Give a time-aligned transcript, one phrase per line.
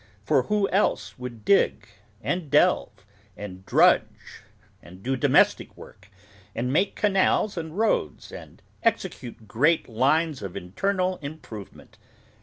[0.23, 1.87] For who else would dig,
[2.23, 3.05] and delve,
[3.37, 4.41] and drudge,
[4.81, 6.09] and do domestic work,
[6.55, 11.99] and make canals and roads, and execute great lines of Internal Improvement!